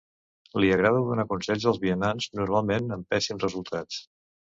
[0.61, 4.01] Li agrada donar consells als vianants, normalment amb pèssims resultats.